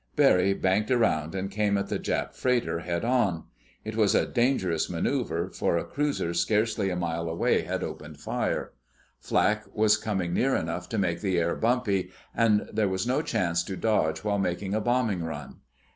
Barry 0.15 0.55
banked 0.55 0.89
around 0.89 1.35
and 1.35 1.51
came 1.51 1.77
at 1.77 1.89
the 1.89 1.99
Jap 1.99 2.33
freighter 2.33 2.79
head 2.79 3.05
on. 3.05 3.43
It 3.85 3.95
was 3.95 4.15
a 4.15 4.25
dangerous 4.25 4.89
maneuver, 4.89 5.51
for 5.51 5.77
a 5.77 5.85
cruiser 5.85 6.33
scarcely 6.33 6.89
a 6.89 6.95
mile 6.95 7.29
away 7.29 7.61
had 7.61 7.83
opened 7.83 8.19
fire. 8.19 8.73
Flak 9.19 9.65
was 9.75 9.97
coming 9.97 10.33
near 10.33 10.55
enough 10.55 10.89
to 10.89 10.97
make 10.97 11.21
the 11.21 11.37
air 11.37 11.53
bumpy, 11.55 12.09
and 12.35 12.67
there 12.73 12.89
was 12.89 13.05
no 13.05 13.21
chance 13.21 13.61
to 13.65 13.77
dodge 13.77 14.23
while 14.23 14.39
making 14.39 14.73
a 14.73 14.81
bombing 14.81 15.23
run. 15.23 15.57